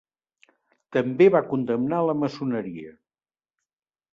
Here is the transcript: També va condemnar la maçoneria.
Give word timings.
També 0.95 1.27
va 1.35 1.43
condemnar 1.51 1.99
la 2.07 2.15
maçoneria. 2.23 2.99